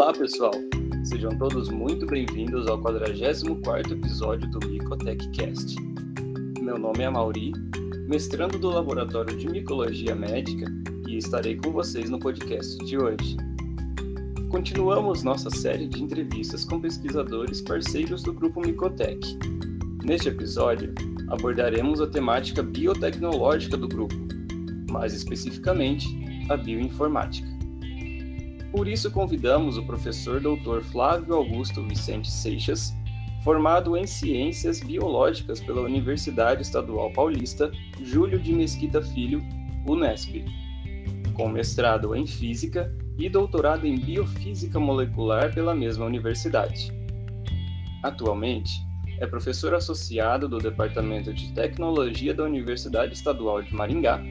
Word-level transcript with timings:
Olá, 0.00 0.14
pessoal! 0.14 0.52
Sejam 1.04 1.36
todos 1.36 1.68
muito 1.68 2.06
bem-vindos 2.06 2.66
ao 2.66 2.80
44º 2.80 3.92
episódio 3.92 4.50
do 4.50 4.66
MicotechCast. 4.66 5.76
Meu 6.58 6.78
nome 6.78 7.02
é 7.02 7.10
Mauri, 7.10 7.52
mestrando 8.08 8.58
do 8.58 8.70
Laboratório 8.70 9.36
de 9.36 9.46
Micologia 9.46 10.14
Médica, 10.14 10.72
e 11.06 11.18
estarei 11.18 11.56
com 11.56 11.70
vocês 11.70 12.08
no 12.08 12.18
podcast 12.18 12.82
de 12.86 12.96
hoje. 12.96 13.36
Continuamos 14.48 15.22
nossa 15.22 15.50
série 15.50 15.86
de 15.86 16.02
entrevistas 16.02 16.64
com 16.64 16.80
pesquisadores 16.80 17.60
parceiros 17.60 18.22
do 18.22 18.32
Grupo 18.32 18.62
Micotech. 18.62 19.38
Neste 20.02 20.30
episódio, 20.30 20.94
abordaremos 21.28 22.00
a 22.00 22.06
temática 22.06 22.62
biotecnológica 22.62 23.76
do 23.76 23.86
grupo, 23.86 24.16
mais 24.90 25.12
especificamente, 25.12 26.06
a 26.48 26.56
bioinformática. 26.56 27.49
Por 28.72 28.86
isso 28.86 29.10
convidamos 29.10 29.76
o 29.76 29.84
professor 29.84 30.40
Dr. 30.40 30.80
Flávio 30.92 31.34
Augusto 31.34 31.82
Vicente 31.82 32.30
Seixas, 32.30 32.94
formado 33.42 33.96
em 33.96 34.06
Ciências 34.06 34.80
Biológicas 34.80 35.60
pela 35.60 35.80
Universidade 35.80 36.62
Estadual 36.62 37.12
Paulista 37.12 37.72
Júlio 38.00 38.38
de 38.38 38.52
Mesquita 38.52 39.02
Filho, 39.02 39.42
Unesp, 39.88 40.44
com 41.34 41.48
mestrado 41.48 42.14
em 42.14 42.26
Física 42.26 42.94
e 43.18 43.28
doutorado 43.28 43.86
em 43.86 43.98
Biofísica 43.98 44.78
Molecular 44.78 45.52
pela 45.52 45.74
mesma 45.74 46.06
universidade. 46.06 46.92
Atualmente, 48.04 48.70
é 49.18 49.26
professor 49.26 49.74
associado 49.74 50.48
do 50.48 50.58
Departamento 50.58 51.34
de 51.34 51.52
Tecnologia 51.52 52.32
da 52.32 52.44
Universidade 52.44 53.14
Estadual 53.14 53.62
de 53.62 53.74
Maringá, 53.74 54.22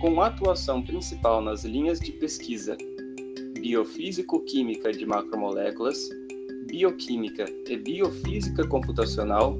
com 0.00 0.20
atuação 0.20 0.82
principal 0.82 1.40
nas 1.40 1.64
linhas 1.64 1.98
de 1.98 2.12
pesquisa 2.12 2.76
biofísico-química 3.60 4.92
de 4.92 5.04
macromoléculas, 5.04 6.08
bioquímica 6.66 7.44
e 7.66 7.76
biofísica 7.76 8.66
computacional 8.66 9.58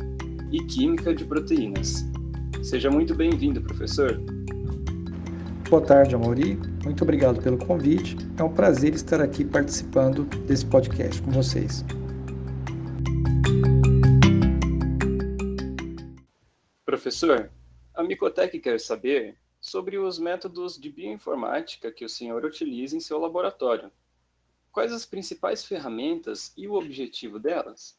e 0.53 0.63
química 0.65 1.15
de 1.15 1.25
proteínas. 1.25 2.05
Seja 2.63 2.91
muito 2.91 3.15
bem-vindo, 3.15 3.61
professor. 3.61 4.21
Boa 5.69 5.83
tarde, 5.83 6.15
Amori. 6.15 6.59
Muito 6.85 7.03
obrigado 7.03 7.43
pelo 7.43 7.59
convite. 7.59 8.17
É 8.39 8.43
um 8.43 8.53
prazer 8.53 8.95
estar 8.95 9.21
aqui 9.21 9.45
participando 9.45 10.25
desse 10.47 10.65
podcast 10.65 11.21
com 11.21 11.31
vocês. 11.31 11.85
Professor, 16.87 17.51
a 17.95 18.03
Micotec 18.03 18.59
quer 18.61 18.81
saber 18.81 19.37
sobre 19.69 19.99
os 19.99 20.19
métodos 20.19 20.79
de 20.79 20.91
bioinformática 20.91 21.93
que 21.93 22.05
o 22.05 22.09
senhor 22.09 22.45
utiliza 22.45 22.97
em 22.97 23.01
seu 23.01 23.19
laboratório. 23.19 23.91
Quais 24.73 24.93
as 24.93 25.05
principais 25.05 25.65
ferramentas 25.65 26.53
e 26.57 26.67
o 26.69 26.75
objetivo 26.75 27.39
delas? 27.39 27.97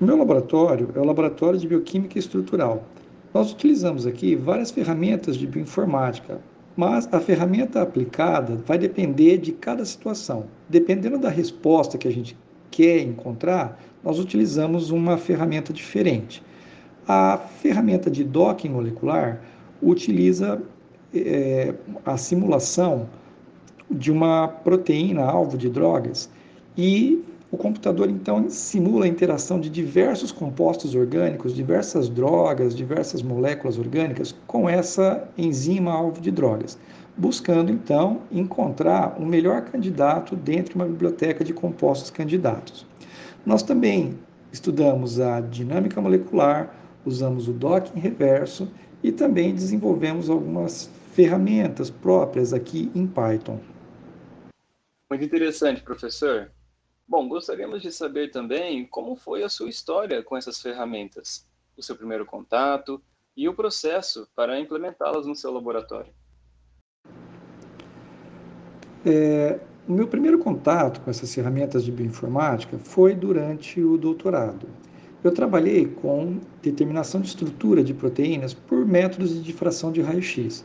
O 0.00 0.04
meu 0.04 0.16
laboratório 0.16 0.90
é 0.94 0.98
o 0.98 1.04
Laboratório 1.04 1.58
de 1.58 1.68
Bioquímica 1.68 2.18
Estrutural. 2.18 2.84
Nós 3.32 3.52
utilizamos 3.52 4.06
aqui 4.06 4.34
várias 4.34 4.70
ferramentas 4.70 5.36
de 5.36 5.46
bioinformática, 5.46 6.42
mas 6.76 7.08
a 7.12 7.20
ferramenta 7.20 7.80
aplicada 7.80 8.56
vai 8.56 8.78
depender 8.78 9.38
de 9.38 9.52
cada 9.52 9.84
situação. 9.84 10.48
Dependendo 10.68 11.18
da 11.18 11.28
resposta 11.28 11.96
que 11.96 12.08
a 12.08 12.12
gente 12.12 12.36
quer 12.70 13.00
encontrar, 13.00 13.80
nós 14.02 14.18
utilizamos 14.18 14.90
uma 14.90 15.16
ferramenta 15.16 15.72
diferente. 15.72 16.42
A 17.06 17.38
ferramenta 17.38 18.10
de 18.10 18.24
docking 18.24 18.70
molecular 18.70 19.40
utiliza 19.82 20.62
é, 21.14 21.74
a 22.06 22.16
simulação 22.16 23.08
de 23.90 24.10
uma 24.10 24.48
proteína 24.48 25.22
alvo 25.22 25.58
de 25.58 25.68
drogas 25.68 26.30
e 26.76 27.22
o 27.50 27.56
computador 27.58 28.08
então 28.08 28.48
simula 28.48 29.04
a 29.04 29.08
interação 29.08 29.60
de 29.60 29.68
diversos 29.68 30.32
compostos 30.32 30.94
orgânicos, 30.94 31.54
diversas 31.54 32.08
drogas, 32.08 32.74
diversas 32.74 33.22
moléculas 33.22 33.78
orgânicas 33.78 34.34
com 34.46 34.66
essa 34.66 35.28
enzima 35.36 35.92
alvo 35.92 36.18
de 36.18 36.30
drogas, 36.30 36.78
buscando 37.14 37.70
então 37.70 38.22
encontrar 38.30 39.18
o 39.20 39.26
melhor 39.26 39.66
candidato 39.66 40.34
dentro 40.34 40.70
de 40.70 40.76
uma 40.76 40.86
biblioteca 40.86 41.44
de 41.44 41.52
compostos 41.52 42.10
candidatos. 42.10 42.86
Nós 43.44 43.62
também 43.62 44.14
estudamos 44.50 45.20
a 45.20 45.40
dinâmica 45.42 46.00
molecular, 46.00 46.74
usamos 47.04 47.48
o 47.48 47.52
docking 47.52 48.00
reverso 48.00 48.66
e 49.02 49.10
também 49.10 49.54
desenvolvemos 49.54 50.30
algumas 50.30 50.90
ferramentas 51.12 51.90
próprias 51.90 52.52
aqui 52.52 52.90
em 52.94 53.06
Python. 53.06 53.60
Muito 55.10 55.24
interessante, 55.24 55.82
professor. 55.82 56.50
Bom, 57.06 57.28
gostaríamos 57.28 57.82
de 57.82 57.92
saber 57.92 58.30
também 58.30 58.86
como 58.86 59.14
foi 59.16 59.42
a 59.42 59.48
sua 59.48 59.68
história 59.68 60.22
com 60.22 60.36
essas 60.36 60.62
ferramentas, 60.62 61.46
o 61.76 61.82
seu 61.82 61.96
primeiro 61.96 62.24
contato 62.24 63.02
e 63.36 63.48
o 63.48 63.54
processo 63.54 64.28
para 64.34 64.58
implementá-las 64.58 65.26
no 65.26 65.34
seu 65.34 65.52
laboratório. 65.52 66.12
É, 69.04 69.60
o 69.86 69.92
meu 69.92 70.06
primeiro 70.06 70.38
contato 70.38 71.00
com 71.00 71.10
essas 71.10 71.34
ferramentas 71.34 71.84
de 71.84 71.90
bioinformática 71.90 72.78
foi 72.78 73.14
durante 73.14 73.82
o 73.82 73.98
doutorado. 73.98 74.66
Eu 75.24 75.30
trabalhei 75.30 75.86
com 75.86 76.38
determinação 76.60 77.20
de 77.20 77.28
estrutura 77.28 77.84
de 77.84 77.94
proteínas 77.94 78.52
por 78.52 78.84
métodos 78.84 79.32
de 79.32 79.40
difração 79.40 79.92
de 79.92 80.00
raio-x. 80.00 80.64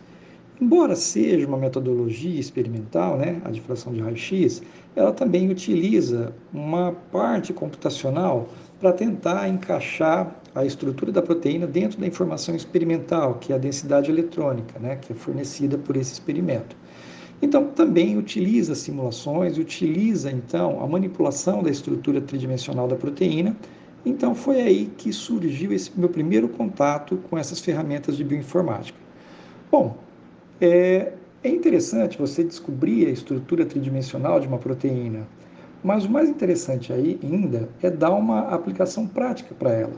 Embora 0.60 0.96
seja 0.96 1.48
uma 1.48 1.58
metodologia 1.58 2.40
experimental, 2.40 3.20
né, 3.20 3.40
a 3.46 3.52
difração 3.52 3.94
de 3.94 4.02
raio-x, 4.02 4.64
ela 4.96 5.12
também 5.12 5.52
utiliza 5.52 6.34
uma 6.52 6.94
parte 7.12 7.54
computacional 7.54 8.50
para 8.80 8.92
tentar 8.92 9.48
encaixar 9.48 10.36
a 10.56 10.66
estrutura 10.66 11.12
da 11.12 11.22
proteína 11.22 11.68
dentro 11.68 12.00
da 12.00 12.08
informação 12.08 12.56
experimental, 12.56 13.36
que 13.36 13.54
é 13.54 13.56
a 13.56 13.60
densidade 13.60 14.10
eletrônica, 14.10 14.80
né, 14.80 14.96
que 14.96 15.14
é 15.14 15.16
fornecida 15.16 15.78
por 15.78 15.96
esse 15.96 16.14
experimento. 16.14 16.76
Então, 17.40 17.68
também 17.68 18.18
utiliza 18.18 18.74
simulações, 18.74 19.60
utiliza 19.60 20.32
então 20.32 20.82
a 20.84 20.88
manipulação 20.88 21.62
da 21.62 21.70
estrutura 21.70 22.20
tridimensional 22.20 22.88
da 22.88 22.96
proteína 22.96 23.56
então 24.06 24.34
foi 24.34 24.62
aí 24.62 24.92
que 24.98 25.12
surgiu 25.12 25.72
esse 25.74 25.92
meu 25.98 26.10
primeiro 26.10 26.48
contato 26.48 27.18
com 27.30 27.38
essas 27.38 27.60
ferramentas 27.60 28.16
de 28.16 28.24
bioinformática. 28.24 28.98
Bom, 29.72 29.98
é, 30.62 31.14
é 31.44 31.50
interessante 31.50 32.18
você 32.18 32.44
descobrir 32.44 33.08
a 33.08 33.10
estrutura 33.10 33.66
tridimensional 33.66 34.40
de 34.40 34.48
uma 34.48 34.58
proteína, 34.58 35.28
mas 35.84 36.06
o 36.06 36.10
mais 36.10 36.30
interessante 36.30 36.92
aí 36.92 37.20
ainda 37.24 37.70
é 37.82 37.90
dar 37.90 38.12
uma 38.12 38.50
aplicação 38.50 39.08
prática 39.08 39.54
para 39.54 39.72
ela. 39.72 39.96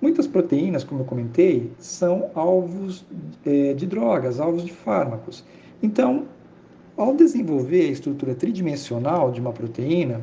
Muitas 0.00 0.28
proteínas, 0.28 0.84
como 0.84 1.00
eu 1.00 1.04
comentei, 1.04 1.72
são 1.78 2.30
alvos 2.34 3.04
é, 3.44 3.74
de 3.74 3.84
drogas, 3.86 4.38
alvos 4.38 4.64
de 4.64 4.72
fármacos. 4.72 5.44
Então, 5.82 6.26
ao 6.96 7.14
desenvolver 7.14 7.82
a 7.82 7.92
estrutura 7.92 8.34
tridimensional 8.34 9.32
de 9.32 9.40
uma 9.40 9.52
proteína, 9.52 10.20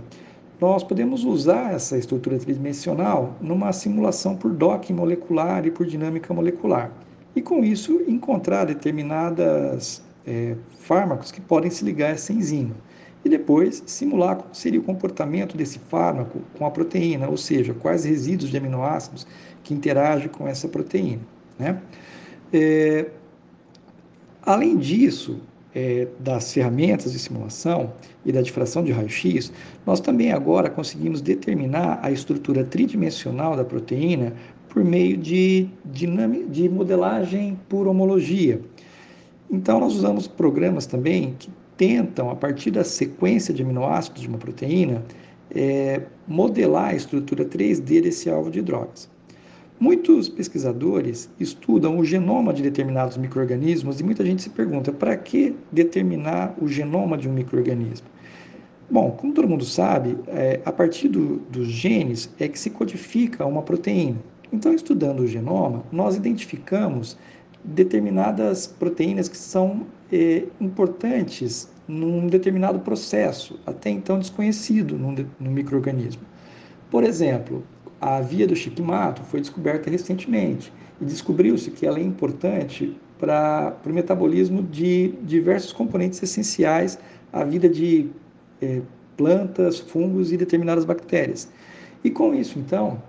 nós 0.59 0.83
podemos 0.83 1.23
usar 1.23 1.73
essa 1.73 1.97
estrutura 1.97 2.37
tridimensional 2.37 3.35
numa 3.41 3.73
simulação 3.73 4.35
por 4.35 4.51
docking 4.51 4.93
molecular 4.93 5.65
e 5.65 5.71
por 5.71 5.85
dinâmica 5.85 6.33
molecular. 6.33 6.91
E 7.35 7.41
com 7.41 7.63
isso 7.63 8.01
encontrar 8.07 8.65
determinadas 8.65 10.01
é, 10.25 10.55
fármacos 10.79 11.31
que 11.31 11.41
podem 11.41 11.69
se 11.69 11.83
ligar 11.83 12.07
a 12.07 12.13
essa 12.13 12.31
enzima. 12.31 12.75
E 13.25 13.29
depois 13.29 13.83
simular 13.85 14.37
como 14.37 14.53
seria 14.53 14.79
o 14.79 14.83
comportamento 14.83 15.57
desse 15.57 15.79
fármaco 15.79 16.39
com 16.57 16.65
a 16.65 16.71
proteína, 16.71 17.27
ou 17.27 17.35
seja, 17.35 17.73
quais 17.73 18.05
resíduos 18.05 18.51
de 18.51 18.57
aminoácidos 18.57 19.27
que 19.63 19.73
interagem 19.73 20.29
com 20.29 20.47
essa 20.47 20.67
proteína. 20.67 21.23
Né? 21.57 21.81
É, 22.53 23.09
além 24.43 24.77
disso, 24.77 25.41
é, 25.75 26.07
das 26.19 26.53
ferramentas 26.53 27.11
de 27.11 27.19
simulação 27.19 27.91
e 28.25 28.31
da 28.31 28.41
difração 28.41 28.83
de 28.83 28.93
raio-x, 28.93 29.51
nós 29.85 29.99
também 29.99 30.31
agora 30.31 30.69
conseguimos 30.69 31.21
determinar 31.21 31.99
a 32.01 32.09
estrutura 32.09 32.63
tridimensional 32.63 33.57
da 33.57 33.65
proteína 33.65 34.33
por 34.69 34.83
meio 34.83 35.17
de, 35.17 35.67
de 35.83 36.69
modelagem 36.69 37.59
por 37.67 37.87
homologia. 37.87 38.61
Então, 39.51 39.79
nós 39.79 39.93
usamos 39.93 40.27
programas 40.27 40.85
também 40.85 41.35
que 41.37 41.49
tentam, 41.77 42.29
a 42.29 42.35
partir 42.35 42.71
da 42.71 42.83
sequência 42.83 43.53
de 43.53 43.61
aminoácidos 43.61 44.21
de 44.21 44.27
uma 44.27 44.37
proteína, 44.37 45.03
é, 45.53 46.01
modelar 46.27 46.89
a 46.89 46.95
estrutura 46.95 47.45
3D 47.45 48.01
desse 48.01 48.29
alvo 48.29 48.49
de 48.49 48.61
drogas. 48.61 49.09
Muitos 49.77 50.29
pesquisadores 50.29 51.29
estudam 51.37 51.97
o 51.97 52.05
genoma 52.05 52.53
de 52.53 52.63
determinados 52.63 53.17
microrganismos 53.17 53.99
e 53.99 54.03
muita 54.03 54.25
gente 54.25 54.41
se 54.41 54.49
pergunta 54.49 54.91
para 54.91 55.17
que 55.17 55.53
determinar 55.69 56.55
o 56.61 56.67
genoma 56.67 57.17
de 57.17 57.27
um 57.27 57.33
microorganismo. 57.33 58.07
Bom, 58.89 59.11
como 59.11 59.33
todo 59.33 59.49
mundo 59.49 59.65
sabe, 59.65 60.17
é, 60.27 60.61
a 60.63 60.71
partir 60.71 61.09
do, 61.09 61.39
dos 61.49 61.67
genes 61.67 62.29
é 62.39 62.47
que 62.47 62.57
se 62.57 62.69
codifica 62.69 63.45
uma 63.45 63.63
proteína. 63.63 64.17
Então, 64.53 64.73
estudando 64.73 65.21
o 65.21 65.27
genoma, 65.27 65.83
nós 65.91 66.15
identificamos 66.15 67.17
determinadas 67.63 68.67
proteínas 68.67 69.27
que 69.27 69.37
são 69.37 69.87
é, 70.11 70.45
importantes 70.61 71.67
num 71.87 72.27
determinado 72.27 72.79
processo, 72.79 73.59
até 73.65 73.89
então 73.89 74.19
desconhecido 74.19 74.97
no, 74.97 75.11
no 75.39 75.51
microorganismo. 75.51 76.21
Por 76.89 77.03
exemplo, 77.03 77.63
a 77.99 78.21
via 78.21 78.47
do 78.47 78.55
chiquimato 78.55 79.21
foi 79.23 79.39
descoberta 79.39 79.89
recentemente 79.89 80.71
e 81.01 81.05
descobriu-se 81.05 81.71
que 81.71 81.85
ela 81.85 81.99
é 81.99 82.03
importante 82.03 82.95
para 83.17 83.75
o 83.85 83.89
metabolismo 83.89 84.61
de 84.61 85.13
diversos 85.23 85.71
componentes 85.71 86.21
essenciais 86.21 86.99
à 87.31 87.43
vida 87.43 87.67
de 87.69 88.09
é, 88.61 88.81
plantas, 89.15 89.79
fungos 89.79 90.31
e 90.31 90.37
determinadas 90.37 90.85
bactérias. 90.85 91.49
E 92.03 92.09
com 92.09 92.33
isso, 92.33 92.59
então, 92.59 93.01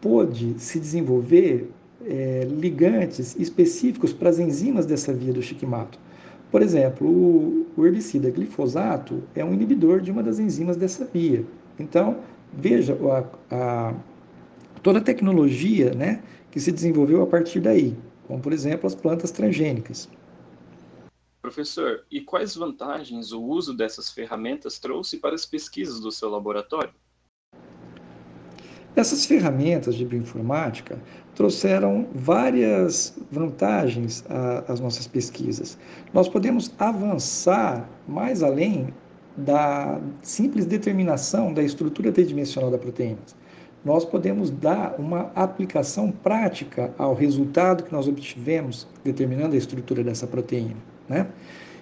pôde 0.00 0.54
se 0.58 0.80
desenvolver 0.80 1.70
é, 2.04 2.46
ligantes 2.50 3.36
específicos 3.38 4.12
para 4.12 4.30
as 4.30 4.38
enzimas 4.38 4.86
dessa 4.86 5.12
via 5.12 5.32
do 5.32 5.42
chiquimato. 5.42 5.98
Por 6.50 6.60
exemplo, 6.60 7.08
o, 7.08 7.66
o 7.76 7.86
herbicida 7.86 8.30
glifosato 8.30 9.22
é 9.34 9.44
um 9.44 9.54
inibidor 9.54 10.00
de 10.00 10.10
uma 10.10 10.22
das 10.22 10.38
enzimas 10.38 10.76
dessa 10.76 11.04
via. 11.04 11.44
Então, 11.78 12.18
veja 12.52 12.98
a, 13.50 13.54
a, 13.54 13.94
toda 14.82 14.98
a 14.98 15.02
tecnologia 15.02 15.94
né, 15.94 16.22
que 16.50 16.60
se 16.60 16.72
desenvolveu 16.72 17.22
a 17.22 17.26
partir 17.26 17.60
daí, 17.60 17.96
como, 18.26 18.40
por 18.40 18.52
exemplo, 18.52 18.86
as 18.86 18.94
plantas 18.94 19.30
transgênicas. 19.30 20.08
Professor, 21.40 22.04
e 22.10 22.20
quais 22.20 22.54
vantagens 22.54 23.32
o 23.32 23.42
uso 23.42 23.74
dessas 23.76 24.10
ferramentas 24.10 24.78
trouxe 24.78 25.18
para 25.18 25.34
as 25.34 25.44
pesquisas 25.44 26.00
do 26.00 26.12
seu 26.12 26.28
laboratório? 26.28 26.94
Essas 28.94 29.24
ferramentas 29.24 29.94
de 29.94 30.04
bioinformática 30.04 31.00
trouxeram 31.34 32.06
várias 32.14 33.16
vantagens 33.30 34.22
às 34.68 34.80
nossas 34.80 35.06
pesquisas. 35.06 35.78
Nós 36.12 36.28
podemos 36.28 36.72
avançar 36.78 37.88
mais 38.06 38.42
além 38.42 38.92
da 39.34 39.98
simples 40.20 40.66
determinação 40.66 41.54
da 41.54 41.62
estrutura 41.62 42.12
tridimensional 42.12 42.70
da 42.70 42.76
proteína. 42.76 43.18
Nós 43.84 44.04
podemos 44.04 44.50
dar 44.50 44.94
uma 44.98 45.32
aplicação 45.34 46.10
prática 46.10 46.92
ao 46.96 47.14
resultado 47.14 47.82
que 47.82 47.92
nós 47.92 48.06
obtivemos 48.06 48.86
determinando 49.02 49.54
a 49.54 49.58
estrutura 49.58 50.04
dessa 50.04 50.26
proteína. 50.26 50.76
Né? 51.08 51.26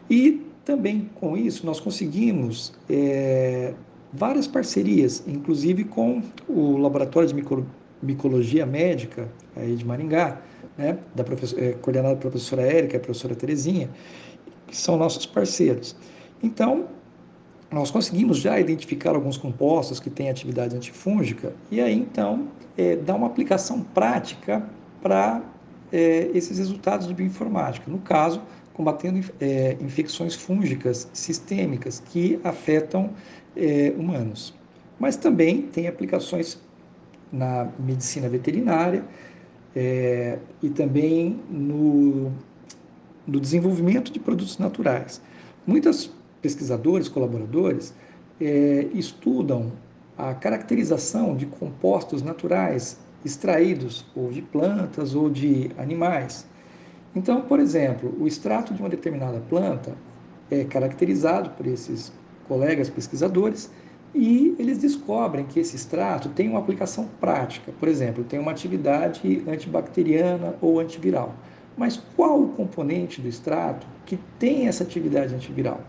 E 0.08 0.42
também 0.64 1.10
com 1.14 1.36
isso 1.36 1.66
nós 1.66 1.78
conseguimos 1.78 2.72
é, 2.88 3.74
várias 4.12 4.46
parcerias, 4.46 5.22
inclusive 5.26 5.84
com 5.84 6.22
o 6.48 6.76
Laboratório 6.76 7.28
de 7.28 7.34
Micro, 7.34 7.66
Micologia 8.02 8.64
Médica 8.64 9.28
aí 9.54 9.76
de 9.76 9.84
Maringá, 9.84 10.40
né, 10.76 10.98
da 11.14 11.24
é, 11.58 11.72
coordenada 11.72 12.16
pela 12.16 12.30
professora 12.30 12.62
Érica 12.62 12.94
e 12.94 12.96
a 12.96 13.00
professora 13.00 13.34
Terezinha, 13.34 13.90
que 14.66 14.76
são 14.76 14.96
nossos 14.96 15.26
parceiros. 15.26 15.94
Então, 16.42 16.86
nós 17.70 17.90
conseguimos 17.90 18.38
já 18.38 18.58
identificar 18.58 19.14
alguns 19.14 19.36
compostos 19.36 20.00
que 20.00 20.10
têm 20.10 20.28
atividade 20.28 20.74
antifúngica 20.74 21.52
e 21.70 21.80
aí, 21.80 21.94
então, 21.94 22.48
é, 22.76 22.96
dar 22.96 23.14
uma 23.14 23.28
aplicação 23.28 23.82
prática 23.82 24.64
para 25.00 25.42
é, 25.92 26.30
esses 26.34 26.58
resultados 26.58 27.06
de 27.06 27.14
bioinformática. 27.14 27.90
No 27.90 27.98
caso, 27.98 28.42
combatendo 28.74 29.20
é, 29.40 29.76
infecções 29.80 30.34
fúngicas 30.34 31.08
sistêmicas 31.12 32.00
que 32.00 32.40
afetam 32.42 33.10
é, 33.56 33.92
humanos. 33.96 34.54
Mas 34.98 35.16
também 35.16 35.62
tem 35.62 35.86
aplicações 35.86 36.58
na 37.32 37.68
medicina 37.78 38.28
veterinária 38.28 39.04
é, 39.76 40.38
e 40.62 40.68
também 40.70 41.40
no, 41.48 42.32
no 43.26 43.40
desenvolvimento 43.40 44.12
de 44.12 44.18
produtos 44.18 44.58
naturais. 44.58 45.22
Muitos 45.66 46.12
pesquisadores, 46.40 47.08
colaboradores, 47.08 47.94
é, 48.40 48.88
estudam 48.94 49.72
a 50.16 50.34
caracterização 50.34 51.36
de 51.36 51.46
compostos 51.46 52.22
naturais 52.22 52.98
extraídos 53.24 54.06
ou 54.14 54.30
de 54.30 54.42
plantas 54.42 55.14
ou 55.14 55.30
de 55.30 55.70
animais. 55.78 56.46
Então, 57.14 57.42
por 57.42 57.58
exemplo, 57.58 58.14
o 58.20 58.26
extrato 58.26 58.72
de 58.72 58.80
uma 58.80 58.88
determinada 58.88 59.40
planta 59.48 59.96
é 60.50 60.64
caracterizado 60.64 61.50
por 61.50 61.66
esses 61.66 62.12
colegas 62.46 62.88
pesquisadores 62.88 63.70
e 64.14 64.54
eles 64.58 64.78
descobrem 64.78 65.44
que 65.44 65.60
esse 65.60 65.76
extrato 65.76 66.28
tem 66.30 66.48
uma 66.48 66.58
aplicação 66.58 67.08
prática. 67.20 67.72
Por 67.78 67.88
exemplo, 67.88 68.24
tem 68.24 68.38
uma 68.38 68.50
atividade 68.50 69.42
antibacteriana 69.46 70.54
ou 70.60 70.80
antiviral. 70.80 71.34
Mas 71.76 71.96
qual 72.16 72.42
o 72.42 72.48
componente 72.48 73.20
do 73.20 73.28
extrato 73.28 73.86
que 74.04 74.18
tem 74.38 74.66
essa 74.66 74.82
atividade 74.82 75.34
antiviral? 75.34 75.80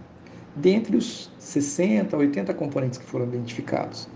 Dentre 0.55 0.97
os 0.97 1.31
60, 1.39 2.15
80 2.15 2.53
componentes 2.53 2.99
que 2.99 3.05
foram 3.05 3.25
identificados. 3.25 4.07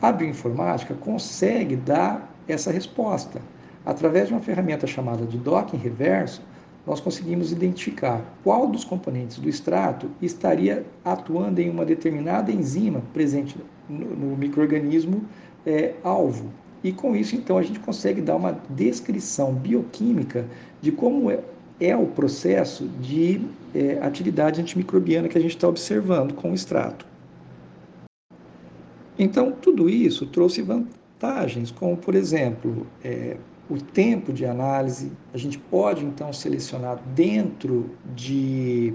A 0.00 0.12
bioinformática 0.12 0.94
consegue 0.94 1.76
dar 1.76 2.34
essa 2.46 2.70
resposta. 2.70 3.40
Através 3.84 4.28
de 4.28 4.34
uma 4.34 4.42
ferramenta 4.42 4.86
chamada 4.86 5.24
de 5.24 5.38
docking 5.38 5.78
reverso, 5.78 6.42
nós 6.86 7.00
conseguimos 7.00 7.52
identificar 7.52 8.22
qual 8.42 8.66
dos 8.66 8.84
componentes 8.84 9.38
do 9.38 9.48
extrato 9.48 10.10
estaria 10.20 10.84
atuando 11.04 11.60
em 11.60 11.70
uma 11.70 11.84
determinada 11.84 12.50
enzima 12.50 13.02
presente 13.12 13.56
no, 13.88 14.16
no 14.16 14.36
microorganismo 14.36 15.22
é, 15.66 15.94
alvo. 16.02 16.50
E 16.82 16.92
com 16.92 17.14
isso, 17.14 17.36
então, 17.36 17.58
a 17.58 17.62
gente 17.62 17.78
consegue 17.78 18.22
dar 18.22 18.36
uma 18.36 18.58
descrição 18.70 19.52
bioquímica 19.52 20.46
de 20.80 20.90
como 20.90 21.30
é, 21.80 21.96
o 21.96 22.06
processo 22.06 22.86
de 23.00 23.40
é, 23.74 23.98
atividade 24.02 24.60
antimicrobiana 24.60 25.28
que 25.28 25.38
a 25.38 25.40
gente 25.40 25.56
está 25.56 25.66
observando 25.66 26.34
com 26.34 26.50
o 26.50 26.54
extrato. 26.54 27.06
Então, 29.18 29.52
tudo 29.52 29.88
isso 29.88 30.26
trouxe 30.26 30.62
vantagens, 30.62 31.70
como, 31.70 31.96
por 31.96 32.14
exemplo, 32.14 32.86
é, 33.04 33.36
o 33.68 33.76
tempo 33.78 34.32
de 34.32 34.44
análise. 34.44 35.12
A 35.32 35.38
gente 35.38 35.58
pode 35.58 36.04
então 36.04 36.32
selecionar 36.32 37.00
dentro 37.14 37.90
de 38.14 38.94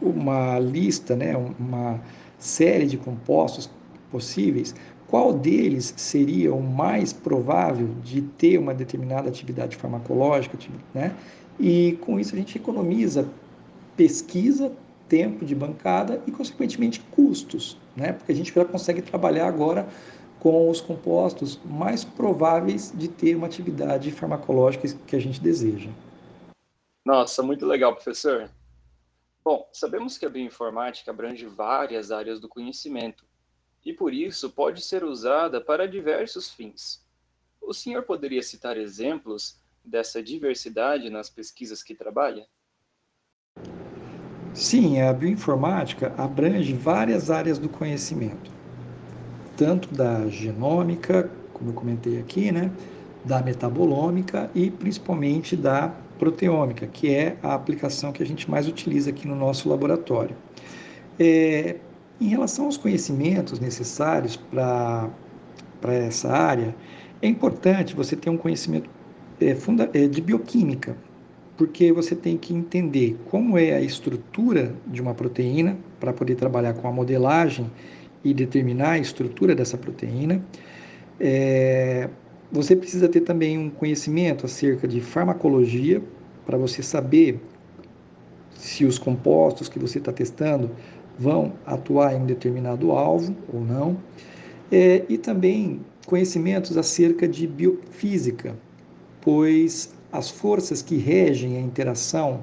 uma 0.00 0.58
lista, 0.58 1.14
né, 1.16 1.36
uma 1.58 2.00
série 2.38 2.86
de 2.86 2.96
compostos 2.96 3.70
possíveis, 4.10 4.74
qual 5.08 5.32
deles 5.32 5.94
seria 5.96 6.52
o 6.54 6.62
mais 6.62 7.12
provável 7.12 7.88
de 8.02 8.22
ter 8.22 8.58
uma 8.58 8.74
determinada 8.74 9.28
atividade 9.28 9.76
farmacológica, 9.76 10.58
né? 10.92 11.14
E 11.58 11.98
com 12.02 12.18
isso 12.18 12.34
a 12.34 12.38
gente 12.38 12.56
economiza 12.58 13.28
pesquisa, 13.96 14.72
tempo 15.08 15.44
de 15.44 15.54
bancada 15.54 16.22
e, 16.26 16.32
consequentemente, 16.32 17.00
custos, 17.10 17.78
né? 17.96 18.12
Porque 18.12 18.32
a 18.32 18.34
gente 18.34 18.52
já 18.52 18.64
consegue 18.64 19.00
trabalhar 19.00 19.46
agora 19.46 19.88
com 20.40 20.68
os 20.68 20.80
compostos 20.80 21.58
mais 21.64 22.04
prováveis 22.04 22.92
de 22.94 23.08
ter 23.08 23.36
uma 23.36 23.46
atividade 23.46 24.10
farmacológica 24.12 24.88
que 25.06 25.16
a 25.16 25.20
gente 25.20 25.40
deseja. 25.40 25.90
Nossa, 27.04 27.42
muito 27.42 27.64
legal, 27.64 27.94
professor. 27.94 28.50
Bom, 29.44 29.68
sabemos 29.72 30.18
que 30.18 30.26
a 30.26 30.28
bioinformática 30.28 31.10
abrange 31.10 31.46
várias 31.46 32.10
áreas 32.10 32.40
do 32.40 32.48
conhecimento 32.48 33.24
e, 33.86 33.94
por 33.94 34.12
isso, 34.12 34.50
pode 34.50 34.82
ser 34.82 35.02
usada 35.04 35.60
para 35.60 35.88
diversos 35.88 36.50
fins. 36.50 37.02
O 37.62 37.72
senhor 37.72 38.02
poderia 38.02 38.42
citar 38.42 38.76
exemplos 38.76 39.56
dessa 39.82 40.22
diversidade 40.22 41.08
nas 41.08 41.30
pesquisas 41.30 41.82
que 41.82 41.94
trabalha? 41.94 42.46
Sim, 44.52 45.00
a 45.00 45.12
bioinformática 45.12 46.12
abrange 46.18 46.74
várias 46.74 47.30
áreas 47.30 47.58
do 47.58 47.68
conhecimento 47.68 48.56
tanto 49.56 49.92
da 49.92 50.28
genômica, 50.28 51.30
como 51.52 51.70
eu 51.70 51.74
comentei 51.74 52.20
aqui, 52.20 52.52
né, 52.52 52.70
da 53.24 53.42
metabolômica 53.42 54.50
e 54.54 54.70
principalmente 54.70 55.56
da 55.56 55.92
proteômica, 56.18 56.86
que 56.86 57.12
é 57.12 57.36
a 57.42 57.54
aplicação 57.54 58.12
que 58.12 58.22
a 58.22 58.26
gente 58.26 58.48
mais 58.50 58.68
utiliza 58.68 59.10
aqui 59.10 59.26
no 59.26 59.34
nosso 59.34 59.68
laboratório. 59.68 60.36
É, 61.18 61.76
em 62.20 62.28
relação 62.28 62.66
aos 62.66 62.76
conhecimentos 62.76 63.60
necessários 63.60 64.36
para 64.36 65.10
essa 65.84 66.30
área, 66.30 66.74
é 67.20 67.28
importante 67.28 67.94
você 67.94 68.16
ter 68.16 68.30
um 68.30 68.36
conhecimento 68.36 68.88
é, 69.40 69.54
funda, 69.54 69.90
é, 69.92 70.06
de 70.06 70.20
bioquímica, 70.20 70.96
porque 71.56 71.92
você 71.92 72.14
tem 72.14 72.36
que 72.36 72.54
entender 72.54 73.16
como 73.30 73.58
é 73.58 73.72
a 73.74 73.80
estrutura 73.80 74.74
de 74.86 75.00
uma 75.00 75.14
proteína 75.14 75.76
para 76.00 76.12
poder 76.12 76.34
trabalhar 76.34 76.74
com 76.74 76.88
a 76.88 76.92
modelagem 76.92 77.70
e 78.24 78.34
determinar 78.34 78.92
a 78.92 78.98
estrutura 78.98 79.54
dessa 79.54 79.76
proteína. 79.76 80.42
É, 81.18 82.08
você 82.50 82.76
precisa 82.76 83.08
ter 83.08 83.20
também 83.20 83.58
um 83.58 83.70
conhecimento 83.70 84.46
acerca 84.46 84.86
de 84.86 85.00
farmacologia, 85.00 86.02
para 86.44 86.56
você 86.56 86.80
saber 86.82 87.40
se 88.54 88.84
os 88.84 88.98
compostos 88.98 89.68
que 89.68 89.78
você 89.78 89.98
está 89.98 90.12
testando 90.12 90.70
vão 91.18 91.52
atuar 91.64 92.14
em 92.14 92.22
um 92.22 92.26
determinado 92.26 92.92
alvo 92.92 93.34
ou 93.52 93.60
não. 93.60 93.96
É, 94.70 95.04
e 95.08 95.16
também 95.16 95.80
conhecimentos 96.06 96.76
acerca 96.76 97.26
de 97.26 97.46
biofísica, 97.46 98.56
pois 99.20 99.94
as 100.12 100.30
forças 100.30 100.82
que 100.82 100.96
regem 100.96 101.56
a 101.56 101.60
interação 101.60 102.40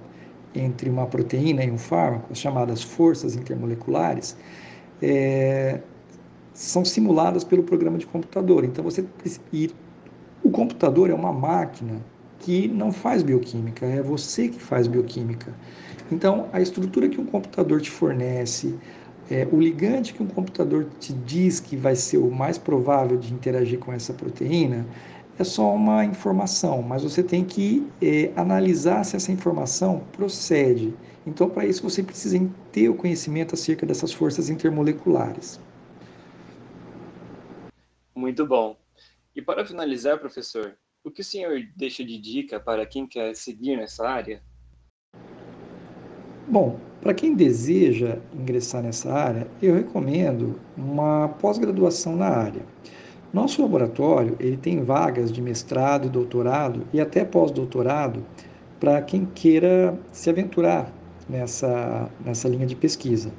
entre 0.55 0.89
uma 0.89 1.05
proteína 1.07 1.63
e 1.63 1.71
um 1.71 1.77
fármaco, 1.77 2.27
as 2.31 2.37
chamadas 2.37 2.83
forças 2.83 3.35
intermoleculares, 3.35 4.37
é, 5.01 5.79
são 6.53 6.85
simuladas 6.85 7.43
pelo 7.43 7.63
programa 7.63 7.97
de 7.97 8.05
computador. 8.05 8.63
Então 8.63 8.83
você 8.83 9.05
e 9.51 9.71
o 10.43 10.49
computador 10.51 11.09
é 11.09 11.13
uma 11.13 11.33
máquina 11.33 12.01
que 12.43 12.67
não 12.67 12.91
faz 12.91 13.23
bioquímica, 13.23 13.85
é 13.85 14.01
você 14.01 14.49
que 14.49 14.59
faz 14.59 14.87
bioquímica. 14.87 15.53
Então 16.11 16.49
a 16.51 16.61
estrutura 16.61 17.09
que 17.09 17.19
um 17.19 17.25
computador 17.25 17.81
te 17.81 17.89
fornece, 17.89 18.77
é, 19.31 19.47
o 19.51 19.59
ligante 19.59 20.13
que 20.13 20.21
um 20.21 20.27
computador 20.27 20.87
te 20.99 21.13
diz 21.13 21.59
que 21.59 21.75
vai 21.75 21.95
ser 21.95 22.17
o 22.17 22.29
mais 22.29 22.57
provável 22.57 23.17
de 23.17 23.33
interagir 23.33 23.79
com 23.79 23.93
essa 23.93 24.13
proteína 24.13 24.85
é 25.39 25.43
só 25.43 25.73
uma 25.73 26.05
informação, 26.05 26.81
mas 26.81 27.03
você 27.03 27.23
tem 27.23 27.43
que 27.43 27.87
é, 28.01 28.31
analisar 28.35 29.03
se 29.03 29.15
essa 29.15 29.31
informação 29.31 30.03
procede. 30.11 30.93
Então, 31.25 31.49
para 31.49 31.65
isso, 31.65 31.81
você 31.81 32.03
precisa 32.03 32.37
ter 32.71 32.89
o 32.89 32.95
conhecimento 32.95 33.55
acerca 33.55 33.85
dessas 33.85 34.11
forças 34.11 34.49
intermoleculares. 34.49 35.59
Muito 38.15 38.45
bom. 38.45 38.77
E 39.35 39.41
para 39.41 39.65
finalizar, 39.65 40.19
professor, 40.19 40.77
o 41.03 41.11
que 41.11 41.21
o 41.21 41.23
senhor 41.23 41.61
deixa 41.75 42.03
de 42.03 42.17
dica 42.17 42.59
para 42.59 42.85
quem 42.85 43.05
quer 43.05 43.35
seguir 43.35 43.75
nessa 43.75 44.07
área? 44.07 44.41
Bom, 46.47 46.79
para 47.01 47.13
quem 47.13 47.35
deseja 47.35 48.19
ingressar 48.33 48.81
nessa 48.81 49.11
área, 49.11 49.47
eu 49.61 49.75
recomendo 49.75 50.59
uma 50.77 51.27
pós-graduação 51.27 52.15
na 52.15 52.27
área. 52.27 52.61
Nosso 53.33 53.61
laboratório 53.61 54.37
ele 54.39 54.57
tem 54.57 54.83
vagas 54.83 55.31
de 55.31 55.41
mestrado, 55.41 56.09
doutorado 56.09 56.87
e 56.93 57.01
até 57.01 57.25
pós-doutorado 57.25 58.25
para 58.79 59.01
quem 59.01 59.25
queira 59.25 59.97
se 60.11 60.29
aventurar 60.29 60.93
nessa, 61.27 62.09
nessa 62.23 62.47
linha 62.47 62.65
de 62.65 62.75
pesquisa. 62.75 63.33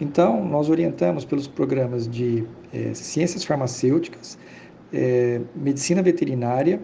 Então, 0.00 0.44
nós 0.44 0.68
orientamos 0.68 1.24
pelos 1.24 1.46
programas 1.46 2.08
de 2.08 2.44
é, 2.72 2.94
ciências 2.94 3.44
farmacêuticas, 3.44 4.38
é, 4.92 5.40
medicina 5.54 6.02
veterinária 6.02 6.80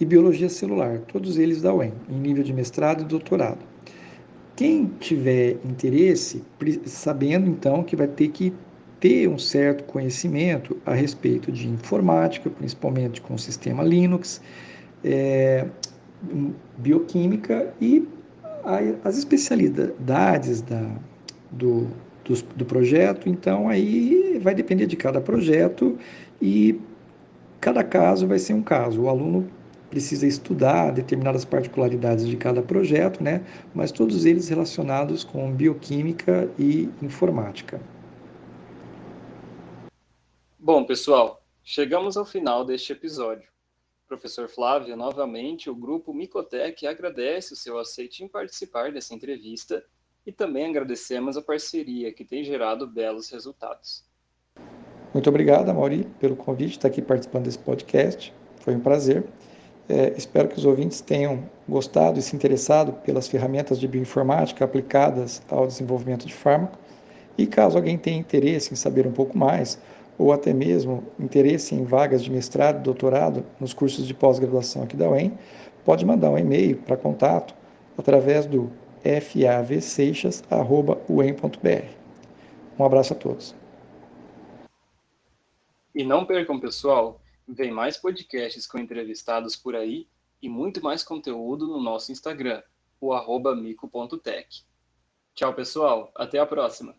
e 0.00 0.04
biologia 0.04 0.48
celular, 0.48 0.98
todos 1.00 1.38
eles 1.38 1.62
da 1.62 1.72
UEM, 1.72 1.92
em 2.08 2.18
nível 2.18 2.42
de 2.42 2.52
mestrado 2.52 3.02
e 3.02 3.04
doutorado. 3.04 3.64
Quem 4.56 4.86
tiver 5.00 5.56
interesse, 5.64 6.42
sabendo 6.84 7.48
então 7.48 7.82
que 7.82 7.96
vai 7.96 8.08
ter 8.08 8.28
que 8.28 8.52
ter 9.00 9.28
um 9.28 9.38
certo 9.38 9.84
conhecimento 9.84 10.76
a 10.86 10.94
respeito 10.94 11.50
de 11.50 11.68
informática, 11.68 12.48
principalmente 12.50 13.20
com 13.20 13.34
o 13.34 13.38
sistema 13.38 13.82
Linux, 13.82 14.40
é, 15.04 15.66
bioquímica 16.78 17.74
e 17.80 18.06
as 19.02 19.18
especialidades 19.18 20.60
da, 20.60 20.88
do, 21.50 21.88
do, 22.24 22.34
do 22.56 22.64
projeto. 22.64 23.28
Então, 23.28 23.68
aí 23.68 24.38
vai 24.40 24.54
depender 24.54 24.86
de 24.86 24.96
cada 24.96 25.20
projeto 25.20 25.98
e 26.40 26.80
cada 27.62 27.84
caso 27.84 28.26
vai 28.26 28.40
ser 28.40 28.54
um 28.54 28.62
caso. 28.62 29.02
O 29.02 29.08
aluno 29.08 29.48
precisa 29.88 30.26
estudar 30.26 30.90
determinadas 30.90 31.44
particularidades 31.44 32.26
de 32.26 32.36
cada 32.36 32.60
projeto, 32.60 33.22
né? 33.22 33.46
mas 33.72 33.92
todos 33.92 34.24
eles 34.24 34.48
relacionados 34.48 35.22
com 35.22 35.54
bioquímica 35.54 36.52
e 36.58 36.90
informática. 37.00 37.80
Bom, 40.58 40.84
pessoal, 40.84 41.40
chegamos 41.62 42.16
ao 42.16 42.24
final 42.24 42.64
deste 42.64 42.92
episódio. 42.92 43.48
Professor 44.08 44.48
Flávio, 44.48 44.96
novamente, 44.96 45.70
o 45.70 45.74
grupo 45.74 46.12
Micotec 46.12 46.84
agradece 46.84 47.52
o 47.52 47.56
seu 47.56 47.78
aceite 47.78 48.24
em 48.24 48.28
participar 48.28 48.90
dessa 48.90 49.14
entrevista 49.14 49.84
e 50.26 50.32
também 50.32 50.66
agradecemos 50.66 51.36
a 51.36 51.42
parceria 51.42 52.12
que 52.12 52.24
tem 52.24 52.42
gerado 52.42 52.88
belos 52.88 53.30
resultados. 53.30 54.04
Muito 55.12 55.28
obrigado, 55.28 55.72
Mauri, 55.74 56.06
pelo 56.18 56.34
convite 56.34 56.72
estar 56.72 56.88
aqui 56.88 57.02
participando 57.02 57.44
desse 57.44 57.58
podcast. 57.58 58.32
Foi 58.60 58.74
um 58.74 58.80
prazer. 58.80 59.24
É, 59.88 60.14
espero 60.16 60.48
que 60.48 60.56
os 60.56 60.64
ouvintes 60.64 61.00
tenham 61.00 61.40
gostado 61.68 62.18
e 62.18 62.22
se 62.22 62.34
interessado 62.34 62.92
pelas 63.04 63.28
ferramentas 63.28 63.78
de 63.78 63.86
bioinformática 63.86 64.64
aplicadas 64.64 65.42
ao 65.50 65.66
desenvolvimento 65.66 66.26
de 66.26 66.32
fármaco. 66.32 66.78
E 67.36 67.46
caso 67.46 67.76
alguém 67.76 67.98
tenha 67.98 68.18
interesse 68.18 68.72
em 68.72 68.76
saber 68.76 69.06
um 69.06 69.12
pouco 69.12 69.36
mais 69.36 69.78
ou 70.16 70.32
até 70.32 70.52
mesmo 70.52 71.02
interesse 71.18 71.74
em 71.74 71.84
vagas 71.84 72.22
de 72.22 72.30
mestrado 72.30 72.78
e 72.78 72.82
doutorado 72.82 73.44
nos 73.58 73.74
cursos 73.74 74.06
de 74.06 74.14
pós-graduação 74.14 74.82
aqui 74.82 74.96
da 74.96 75.10
UEM, 75.10 75.32
pode 75.84 76.06
mandar 76.06 76.30
um 76.30 76.38
e-mail 76.38 76.76
para 76.76 76.96
contato 76.96 77.54
através 77.98 78.46
do 78.46 78.70
favseixas.uem.br. 79.02 81.84
Um 82.78 82.84
abraço 82.84 83.12
a 83.12 83.16
todos. 83.16 83.61
E 85.94 86.04
não 86.04 86.24
percam, 86.24 86.58
pessoal, 86.58 87.20
vem 87.46 87.70
mais 87.70 87.96
podcasts 87.96 88.66
com 88.66 88.78
entrevistados 88.78 89.56
por 89.56 89.76
aí 89.76 90.08
e 90.40 90.48
muito 90.48 90.82
mais 90.82 91.02
conteúdo 91.02 91.66
no 91.66 91.80
nosso 91.80 92.10
Instagram, 92.10 92.62
o 93.00 93.12
mico.tech. 93.54 94.64
Tchau, 95.34 95.54
pessoal. 95.54 96.12
Até 96.14 96.38
a 96.38 96.46
próxima. 96.46 96.94